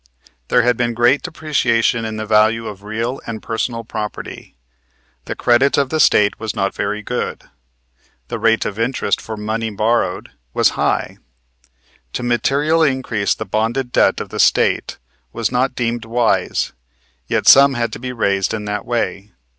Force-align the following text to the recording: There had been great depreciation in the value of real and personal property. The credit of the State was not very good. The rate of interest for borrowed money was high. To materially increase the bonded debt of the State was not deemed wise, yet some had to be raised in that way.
There 0.47 0.63
had 0.63 0.77
been 0.77 0.95
great 0.95 1.21
depreciation 1.21 2.05
in 2.05 2.17
the 2.17 2.25
value 2.25 2.65
of 2.65 2.81
real 2.81 3.21
and 3.27 3.39
personal 3.39 3.83
property. 3.83 4.57
The 5.25 5.35
credit 5.35 5.77
of 5.77 5.89
the 5.89 5.99
State 5.99 6.39
was 6.39 6.55
not 6.55 6.73
very 6.73 7.03
good. 7.03 7.43
The 8.27 8.39
rate 8.39 8.65
of 8.65 8.79
interest 8.79 9.21
for 9.21 9.35
borrowed 9.37 10.27
money 10.27 10.41
was 10.55 10.69
high. 10.69 11.19
To 12.13 12.23
materially 12.23 12.91
increase 12.91 13.35
the 13.35 13.45
bonded 13.45 13.91
debt 13.91 14.19
of 14.19 14.29
the 14.29 14.39
State 14.39 14.97
was 15.33 15.51
not 15.51 15.75
deemed 15.75 16.05
wise, 16.05 16.73
yet 17.27 17.47
some 17.47 17.75
had 17.75 17.93
to 17.93 17.99
be 17.99 18.11
raised 18.11 18.55
in 18.55 18.65
that 18.65 18.85
way. 18.87 19.33